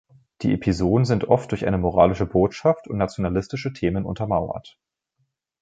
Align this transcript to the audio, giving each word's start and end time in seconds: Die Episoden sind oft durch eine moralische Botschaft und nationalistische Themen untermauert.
Die 0.41 0.51
Episoden 0.53 1.05
sind 1.05 1.25
oft 1.27 1.51
durch 1.51 1.67
eine 1.67 1.77
moralische 1.77 2.25
Botschaft 2.25 2.87
und 2.87 2.97
nationalistische 2.97 3.71
Themen 3.71 4.03
untermauert. 4.05 4.79